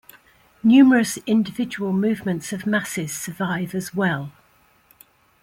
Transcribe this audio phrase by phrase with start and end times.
[0.63, 4.31] Numerous individual movements of masses survive as well.